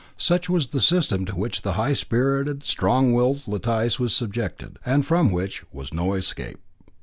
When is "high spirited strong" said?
1.73-3.13